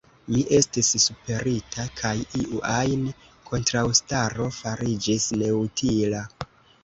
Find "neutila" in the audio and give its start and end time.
5.43-6.23